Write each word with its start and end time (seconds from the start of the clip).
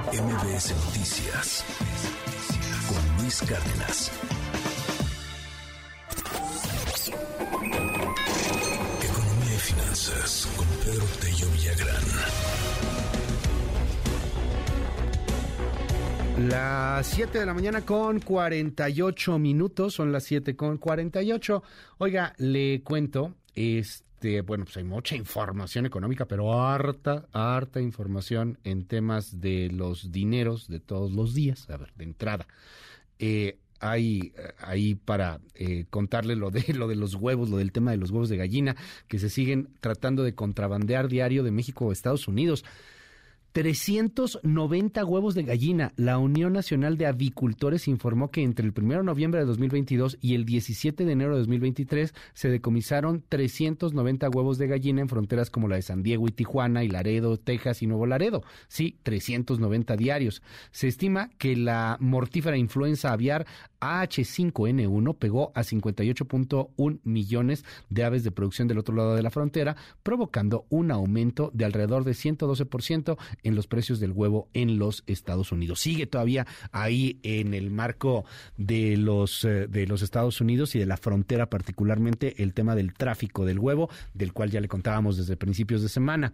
MBS 0.00 0.74
Noticias 0.86 1.64
con 2.88 3.22
Luis 3.22 3.42
Cárdenas. 3.42 4.10
Economía 9.02 9.54
y 9.54 9.58
finanzas 9.58 10.48
con 10.56 10.66
Pedro 10.78 11.04
Tello 11.20 11.46
Villagrán. 11.52 12.04
Las 16.48 17.06
7 17.08 17.40
de 17.40 17.46
la 17.46 17.52
mañana 17.52 17.82
con 17.82 18.20
48 18.20 19.38
minutos, 19.38 19.92
son 19.92 20.10
las 20.10 20.24
7 20.24 20.56
con 20.56 20.78
48. 20.78 21.62
Oiga, 21.98 22.32
le 22.38 22.82
cuento, 22.82 23.34
este, 23.54 24.11
bueno, 24.44 24.64
pues 24.64 24.76
hay 24.76 24.84
mucha 24.84 25.16
información 25.16 25.86
económica, 25.86 26.26
pero 26.26 26.62
harta, 26.62 27.26
harta 27.32 27.80
información 27.80 28.58
en 28.64 28.86
temas 28.86 29.40
de 29.40 29.70
los 29.70 30.12
dineros 30.12 30.68
de 30.68 30.80
todos 30.80 31.12
los 31.12 31.34
días. 31.34 31.68
A 31.70 31.76
ver, 31.76 31.92
de 31.96 32.04
entrada. 32.04 32.46
Eh, 33.18 33.58
hay 33.82 34.32
ahí 34.58 34.94
para 34.94 35.40
eh, 35.54 35.86
contarle 35.90 36.36
lo 36.36 36.50
de 36.50 36.64
lo 36.74 36.86
de 36.88 36.96
los 36.96 37.16
huevos, 37.16 37.50
lo 37.50 37.56
del 37.56 37.72
tema 37.72 37.90
de 37.90 37.96
los 37.96 38.10
huevos 38.10 38.28
de 38.28 38.36
gallina 38.36 38.76
que 39.08 39.18
se 39.18 39.28
siguen 39.28 39.68
tratando 39.80 40.22
de 40.22 40.34
contrabandear 40.34 41.08
diario 41.08 41.42
de 41.42 41.50
México 41.50 41.90
a 41.90 41.92
Estados 41.92 42.28
Unidos. 42.28 42.64
390 43.52 45.04
huevos 45.04 45.34
de 45.34 45.42
gallina. 45.42 45.92
La 45.96 46.18
Unión 46.18 46.52
Nacional 46.54 46.96
de 46.96 47.06
Avicultores 47.06 47.86
informó 47.86 48.30
que 48.30 48.42
entre 48.42 48.66
el 48.66 48.72
1 48.76 48.98
de 48.98 49.04
noviembre 49.04 49.40
de 49.40 49.46
2022 49.46 50.18
y 50.20 50.34
el 50.34 50.44
17 50.44 51.04
de 51.04 51.12
enero 51.12 51.32
de 51.32 51.40
2023 51.40 52.14
se 52.32 52.48
decomisaron 52.48 53.22
390 53.28 54.30
huevos 54.30 54.58
de 54.58 54.66
gallina 54.66 55.02
en 55.02 55.08
fronteras 55.08 55.50
como 55.50 55.68
la 55.68 55.76
de 55.76 55.82
San 55.82 56.02
Diego 56.02 56.26
y 56.28 56.32
Tijuana, 56.32 56.82
y 56.82 56.88
Laredo, 56.88 57.36
Texas 57.36 57.82
y 57.82 57.86
Nuevo 57.86 58.06
Laredo. 58.06 58.42
Sí, 58.68 58.96
390 59.02 59.96
diarios. 59.96 60.42
Se 60.70 60.88
estima 60.88 61.30
que 61.38 61.54
la 61.54 61.98
mortífera 62.00 62.56
influenza 62.56 63.12
aviar 63.12 63.46
AH5N1 63.82 65.16
pegó 65.18 65.50
a 65.54 65.62
58.1 65.62 67.00
millones 67.02 67.64
de 67.90 68.04
aves 68.04 68.22
de 68.22 68.30
producción 68.30 68.68
del 68.68 68.78
otro 68.78 68.94
lado 68.94 69.16
de 69.16 69.22
la 69.22 69.30
frontera, 69.30 69.76
provocando 70.02 70.66
un 70.70 70.92
aumento 70.92 71.50
de 71.52 71.64
alrededor 71.64 72.04
de 72.04 72.12
112% 72.12 73.18
en 73.42 73.54
los 73.56 73.66
precios 73.66 73.98
del 73.98 74.12
huevo 74.12 74.48
en 74.54 74.78
los 74.78 75.02
Estados 75.06 75.50
Unidos. 75.50 75.80
Sigue 75.80 76.06
todavía 76.06 76.46
ahí 76.70 77.18
en 77.24 77.54
el 77.54 77.70
marco 77.70 78.24
de 78.56 78.96
los 78.96 79.44
eh, 79.44 79.66
de 79.66 79.86
los 79.86 80.02
Estados 80.02 80.40
Unidos 80.40 80.74
y 80.76 80.78
de 80.78 80.86
la 80.86 80.96
frontera 80.96 81.50
particularmente 81.50 82.42
el 82.42 82.54
tema 82.54 82.76
del 82.76 82.94
tráfico 82.94 83.44
del 83.44 83.58
huevo, 83.58 83.90
del 84.14 84.32
cual 84.32 84.50
ya 84.50 84.60
le 84.60 84.68
contábamos 84.68 85.16
desde 85.16 85.36
principios 85.36 85.82
de 85.82 85.88
semana. 85.88 86.32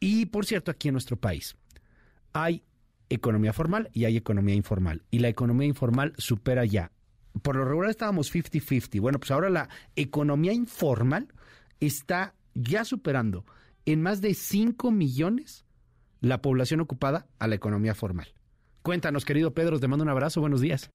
Y 0.00 0.26
por 0.26 0.46
cierto, 0.46 0.72
aquí 0.72 0.88
en 0.88 0.94
nuestro 0.94 1.16
país 1.16 1.56
hay 2.32 2.62
economía 3.08 3.52
formal 3.52 3.88
y 3.92 4.04
hay 4.04 4.16
economía 4.16 4.54
informal. 4.54 5.02
Y 5.10 5.20
la 5.20 5.28
economía 5.28 5.66
informal 5.66 6.12
supera 6.16 6.64
ya. 6.64 6.90
Por 7.42 7.56
lo 7.56 7.64
regular 7.64 7.90
estábamos 7.90 8.34
50-50. 8.34 9.00
Bueno, 9.00 9.18
pues 9.18 9.30
ahora 9.30 9.50
la 9.50 9.68
economía 9.96 10.52
informal 10.52 11.28
está 11.80 12.34
ya 12.54 12.84
superando 12.84 13.44
en 13.86 14.02
más 14.02 14.20
de 14.20 14.34
5 14.34 14.90
millones 14.90 15.64
la 16.20 16.42
población 16.42 16.80
ocupada 16.80 17.26
a 17.38 17.46
la 17.46 17.54
economía 17.54 17.94
formal. 17.94 18.28
Cuéntanos, 18.82 19.24
querido 19.24 19.54
Pedro, 19.54 19.78
te 19.78 19.88
mando 19.88 20.04
un 20.04 20.10
abrazo, 20.10 20.40
buenos 20.40 20.60
días. 20.60 20.90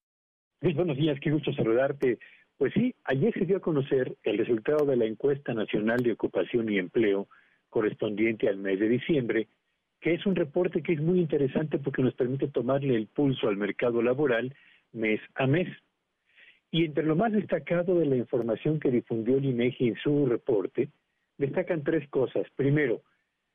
Buenos 0.62 0.98
días, 0.98 1.20
qué 1.22 1.32
gusto 1.32 1.54
saludarte. 1.54 2.20
Pues 2.58 2.74
sí, 2.74 2.94
ayer 3.06 3.34
se 3.34 3.46
dio 3.46 3.58
a 3.58 3.62
conocer 3.62 4.16
el 4.24 4.38
resultado 4.38 4.86
de 4.86 4.96
la 4.96 5.06
encuesta 5.06 5.54
nacional 5.54 6.00
de 6.02 6.14
ocupación 6.14 6.70
y 6.70 6.78
empleo 6.78 7.28
correspondiente 7.70 8.48
al 8.48 8.58
mes 8.58 8.80
de 8.80 8.88
diciembre, 8.88 9.48
que 10.04 10.14
es 10.14 10.26
un 10.26 10.36
reporte 10.36 10.84
que 10.84 10.92
es 10.92 11.02
muy 11.02 11.18
interesante 11.22 11.80
porque 11.80 12.02
nos 12.02 12.14
permite 12.14 12.50
tomarle 12.50 12.94
el 12.94 13.08
pulso 13.08 13.48
al 13.48 13.56
mercado 13.56 14.02
laboral 14.02 14.54
mes 14.92 15.22
a 15.36 15.48
mes. 15.48 15.70
Y 16.72 16.84
entre 16.84 17.06
lo 17.06 17.16
más 17.16 17.32
destacado 17.32 17.98
de 17.98 18.06
la 18.06 18.18
información 18.18 18.82
que 18.82 18.92
difundió 18.92 19.38
el 19.38 19.46
INEGI 19.46 19.88
en 19.88 19.96
su 19.96 20.26
reporte, 20.26 20.90
destacan 21.38 21.86
tres 21.86 22.10
cosas. 22.10 22.46
Primero, 22.58 23.02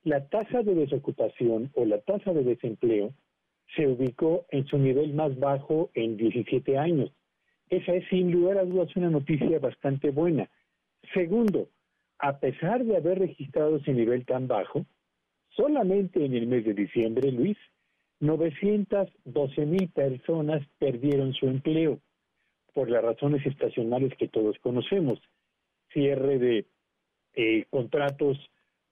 la 0.04 0.26
tasa 0.26 0.62
de 0.62 0.74
desocupación 0.74 1.70
o 1.74 1.84
la 1.84 2.00
tasa 2.00 2.32
de 2.32 2.44
desempleo 2.44 3.12
se 3.76 3.86
ubicó 3.86 4.46
en 4.48 4.64
su 4.68 4.78
nivel 4.78 5.12
más 5.12 5.38
bajo 5.38 5.90
en 5.92 6.16
17 6.16 6.78
años. 6.78 7.12
Esa 7.68 7.92
es 7.92 8.08
sin 8.08 8.32
lugar 8.32 8.56
a 8.56 8.64
dudas 8.64 8.96
una 8.96 9.10
noticia 9.10 9.58
bastante 9.58 10.08
buena. 10.10 10.48
Segundo, 11.12 11.68
a 12.18 12.38
pesar 12.40 12.86
de 12.86 12.96
haber 12.96 13.18
registrado 13.18 13.76
ese 13.76 13.92
nivel 13.92 14.24
tan 14.24 14.48
bajo, 14.48 14.86
solamente 15.58 16.24
en 16.24 16.34
el 16.34 16.46
mes 16.46 16.64
de 16.64 16.72
diciembre, 16.72 17.32
Luis, 17.32 17.58
912 18.20 19.66
mil 19.66 19.88
personas 19.90 20.62
perdieron 20.78 21.34
su 21.34 21.46
empleo 21.46 21.98
por 22.74 22.88
las 22.88 23.02
razones 23.02 23.44
estacionales 23.44 24.16
que 24.16 24.28
todos 24.28 24.56
conocemos. 24.60 25.18
Cierre 25.92 26.38
de 26.38 26.66
eh, 27.34 27.64
contratos 27.70 28.38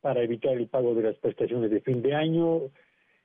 para 0.00 0.22
evitar 0.22 0.56
el 0.56 0.66
pago 0.66 0.94
de 0.94 1.03
las 1.03 1.16
prestaciones 1.16 1.71
de 1.71 1.81
fin 1.81 2.03
de 2.03 2.15
año, 2.15 2.62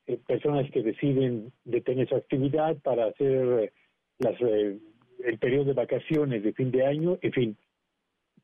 eh, 0.06 0.20
personas 0.28 0.70
que 0.72 0.84
deciden 0.84 1.52
detener 1.66 2.10
su 2.10 2.16
actividad 2.16 2.78
para 2.78 3.08
hacer 3.08 3.64
eh, 3.64 3.74
las, 4.20 4.40
el 4.40 5.38
periodo 5.40 5.66
de 5.66 5.74
vacaciones 5.74 6.44
de 6.44 6.54
fin 6.54 6.72
de 6.72 6.86
año, 6.86 7.18
en 7.22 7.32
fin. 7.32 7.58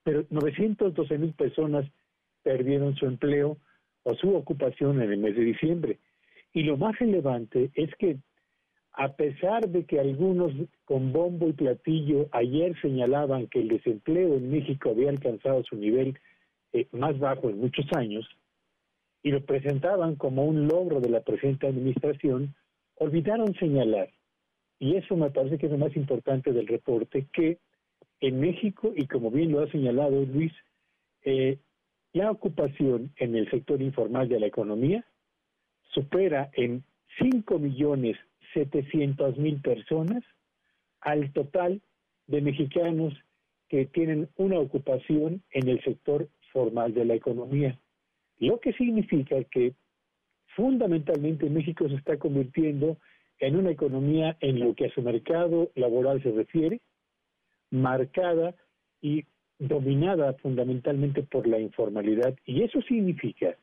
Pero 0.03 0.25
912 0.29 1.17
mil 1.17 1.33
personas 1.33 1.85
perdieron 2.41 2.95
su 2.95 3.05
empleo 3.05 3.57
o 4.07 4.15
su 4.15 4.33
ocupación 4.33 5.01
en 5.01 5.11
el 5.11 5.19
mes 5.19 5.35
de 5.35 5.43
diciembre. 5.43 5.99
Y 6.53 6.63
lo 6.63 6.77
más 6.77 6.97
relevante 6.97 7.71
es 7.73 7.93
que 7.95 8.17
a 8.93 9.13
pesar 9.13 9.67
de 9.67 9.85
que 9.85 9.99
algunos 9.99 10.53
con 10.85 11.11
bombo 11.11 11.49
y 11.49 11.53
platillo 11.53 12.29
ayer 12.31 12.73
señalaban 12.81 13.47
que 13.47 13.59
el 13.59 13.67
desempleo 13.67 14.35
en 14.35 14.49
México 14.49 14.91
había 14.91 15.09
alcanzado 15.09 15.61
su 15.65 15.75
nivel 15.75 16.17
eh, 16.71 16.87
más 16.93 17.19
bajo 17.19 17.49
en 17.49 17.59
muchos 17.59 17.85
años 17.95 18.25
y 19.23 19.31
lo 19.31 19.45
presentaban 19.45 20.15
como 20.15 20.45
un 20.45 20.67
logro 20.67 21.01
de 21.01 21.09
la 21.09 21.19
presente 21.19 21.67
administración, 21.67 22.55
olvidaron 22.95 23.53
señalar, 23.55 24.09
y 24.79 24.95
eso 24.95 25.17
me 25.17 25.31
parece 25.31 25.57
que 25.57 25.65
es 25.65 25.71
lo 25.71 25.77
más 25.77 25.95
importante 25.97 26.53
del 26.53 26.67
reporte, 26.67 27.27
que 27.33 27.57
en 28.21 28.39
México, 28.39 28.93
y 28.95 29.05
como 29.05 29.31
bien 29.31 29.51
lo 29.51 29.61
ha 29.61 29.71
señalado 29.71 30.23
Luis, 30.25 30.53
eh, 31.25 31.57
la 32.13 32.31
ocupación 32.31 33.11
en 33.17 33.35
el 33.35 33.49
sector 33.49 33.81
informal 33.81 34.27
de 34.29 34.39
la 34.39 34.47
economía 34.47 35.05
supera 35.93 36.49
en 36.53 36.83
5 37.19 37.59
millones 37.59 38.17
700 38.53 39.37
mil 39.37 39.61
personas 39.61 40.23
al 41.01 41.31
total 41.33 41.81
de 42.27 42.41
mexicanos 42.41 43.13
que 43.69 43.85
tienen 43.85 44.29
una 44.37 44.59
ocupación 44.59 45.43
en 45.51 45.67
el 45.67 45.83
sector 45.83 46.29
formal 46.51 46.93
de 46.93 47.05
la 47.05 47.15
economía. 47.15 47.77
Lo 48.39 48.59
que 48.59 48.73
significa 48.73 49.43
que 49.45 49.73
fundamentalmente 50.55 51.49
México 51.49 51.87
se 51.89 51.95
está 51.95 52.17
convirtiendo 52.17 52.97
en 53.39 53.55
una 53.55 53.71
economía 53.71 54.37
en 54.39 54.59
lo 54.59 54.73
que 54.73 54.85
a 54.85 54.93
su 54.93 55.01
mercado 55.01 55.71
laboral 55.75 56.21
se 56.23 56.31
refiere, 56.31 56.81
marcada 57.69 58.55
y 59.01 59.25
dominada 59.59 60.33
fundamentalmente 60.35 61.23
por 61.23 61.47
la 61.47 61.59
informalidad. 61.59 62.35
Y 62.45 62.63
eso 62.63 62.81
significa 62.81 63.55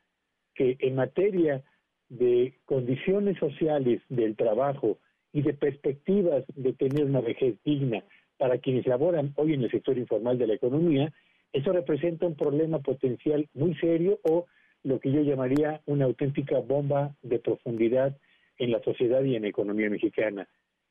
que 0.55 0.77
en 0.81 0.97
materia 0.97 1.63
de 2.09 2.55
condiciones 2.65 3.39
sociales 3.39 4.03
del 4.09 4.37
trabajo 4.37 4.99
y 5.33 5.43
de 5.43 5.55
perspectivas 5.55 6.45
de 6.55 6.73
tener 6.73 7.05
una 7.05 7.21
vejez 7.21 7.57
digna 7.65 8.05
para 8.39 8.59
quienes 8.59 8.87
laboran 8.87 9.33
hoy 9.37 9.55
en 9.55 9.63
el 9.63 9.71
sector 9.71 9.99
informal 9.99 10.39
de 10.39 10.47
la 10.47 10.55
economía, 10.55 11.13
eso 11.53 11.73
representa 11.73 12.27
un 12.27 12.37
problema 12.37 12.81
potencial 12.81 13.49
muy 13.55 13.75
serio 13.77 14.19
o 14.23 14.47
lo 14.83 15.01
que 15.01 15.11
yo 15.11 15.23
llamaría 15.23 15.81
una 15.87 16.05
auténtica 16.05 16.59
bomba 16.61 17.15
de 17.23 17.39
profundidad 17.39 18.17
en 18.59 18.71
la 18.71 18.83
sociedad 18.83 19.23
y 19.25 19.35
en 19.37 19.43
la 19.43 19.49
economía 19.49 19.89
mexicana. 19.89 20.49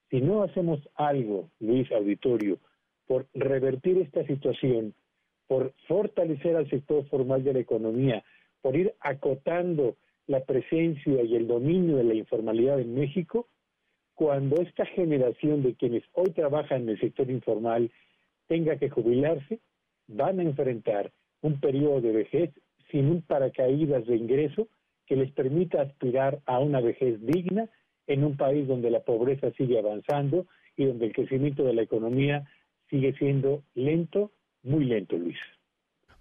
Si 0.10 0.22
no 0.22 0.44
hacemos 0.44 0.80
algo, 0.96 1.50
Luis 1.60 1.92
Auditorio, 1.92 2.60
por 3.08 3.28
revertir 3.34 3.98
esta 3.98 4.26
situación, 4.26 4.94
por 5.48 5.74
fortalecer 5.88 6.56
al 6.56 6.70
sector 6.70 7.06
formal 7.08 7.44
de 7.44 7.54
la 7.54 7.60
economía, 7.60 8.24
por 8.62 8.76
ir 8.76 8.94
acotando 9.00 9.98
la 10.28 10.44
presencia 10.46 11.22
y 11.24 11.36
el 11.36 11.48
dominio 11.48 11.98
de 11.98 12.06
la 12.06 12.14
informalidad 12.14 12.80
en 12.80 12.96
México, 12.96 13.48
cuando 14.14 14.62
esta 14.62 14.86
generación 14.86 15.64
de 15.64 15.76
quienes 15.76 16.04
hoy 16.14 16.32
trabajan 16.32 16.84
en 16.84 16.90
el 16.90 17.00
sector 17.00 17.30
informal 17.30 17.92
tenga 18.48 18.78
que 18.78 18.90
jubilarse, 18.90 19.60
van 20.08 20.40
a 20.40 20.44
enfrentar 20.44 21.12
un 21.42 21.60
periodo 21.60 22.02
de 22.02 22.12
vejez 22.12 22.52
sin 22.92 23.08
un 23.08 23.22
paracaídas 23.22 24.06
de 24.06 24.16
ingreso 24.16 24.68
que 25.06 25.16
les 25.16 25.32
permita 25.32 25.82
aspirar 25.82 26.40
a 26.46 26.60
una 26.60 26.80
vejez 26.80 27.20
digna 27.26 27.70
en 28.08 28.24
un 28.24 28.38
país 28.38 28.68
donde 28.68 28.90
la 28.90 29.02
pobreza 29.02 29.52
sigue 29.52 29.80
avanzando 29.80 30.46
y 30.78 30.86
donde 30.86 31.08
el 31.08 31.14
crecimiento 31.14 31.64
de 31.64 31.74
la 31.74 31.82
economía 31.82 32.48
sigue 32.94 33.12
siendo 33.14 33.64
lento, 33.74 34.32
muy 34.62 34.86
lento, 34.86 35.18
Luis. 35.18 35.38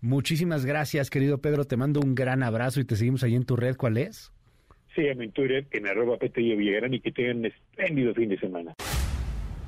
Muchísimas 0.00 0.64
gracias, 0.64 1.10
querido 1.10 1.38
Pedro. 1.38 1.66
Te 1.66 1.76
mando 1.76 2.00
un 2.00 2.14
gran 2.14 2.42
abrazo 2.42 2.80
y 2.80 2.84
te 2.84 2.96
seguimos 2.96 3.22
ahí 3.22 3.34
en 3.34 3.44
tu 3.44 3.56
red. 3.56 3.76
¿Cuál 3.76 3.98
es? 3.98 4.32
Síganme 4.94 5.26
en 5.26 5.32
Twitter 5.32 5.66
en 5.70 5.86
arroba 5.86 6.16
Petello 6.16 6.56
Villagrán 6.56 6.94
y 6.94 7.00
que 7.00 7.12
tengan 7.12 7.38
un 7.38 7.46
espléndido 7.46 8.14
fin 8.14 8.30
de 8.30 8.38
semana. 8.38 8.74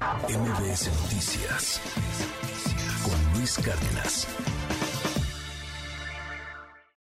MBS 0.00 0.88
Noticias 1.02 1.80
con 3.04 3.38
Luis 3.38 3.58
Cárdenas. 3.58 4.83